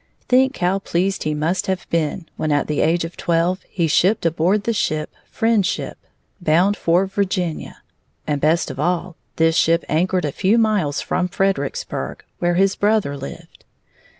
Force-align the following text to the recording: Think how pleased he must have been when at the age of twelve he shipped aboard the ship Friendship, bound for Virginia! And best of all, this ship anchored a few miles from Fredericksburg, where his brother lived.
Think 0.27 0.57
how 0.57 0.79
pleased 0.79 1.25
he 1.25 1.35
must 1.35 1.67
have 1.67 1.87
been 1.91 2.25
when 2.35 2.51
at 2.51 2.65
the 2.65 2.81
age 2.81 3.05
of 3.05 3.15
twelve 3.15 3.61
he 3.69 3.85
shipped 3.87 4.25
aboard 4.25 4.63
the 4.63 4.73
ship 4.73 5.13
Friendship, 5.29 5.95
bound 6.41 6.75
for 6.75 7.05
Virginia! 7.05 7.83
And 8.25 8.41
best 8.41 8.71
of 8.71 8.79
all, 8.79 9.15
this 9.35 9.55
ship 9.55 9.85
anchored 9.87 10.25
a 10.25 10.31
few 10.31 10.57
miles 10.57 11.01
from 11.01 11.27
Fredericksburg, 11.27 12.23
where 12.39 12.55
his 12.55 12.75
brother 12.75 13.15
lived. 13.15 13.63